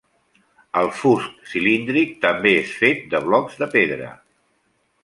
[0.79, 4.15] El fust cilíndric també és fet de blocs de pedra.